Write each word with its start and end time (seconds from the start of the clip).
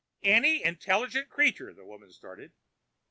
"Any 0.23 0.63
intelligent 0.65 1.29
creature" 1.29 1.71
the 1.75 1.85
woman 1.85 2.11
started. 2.11 2.53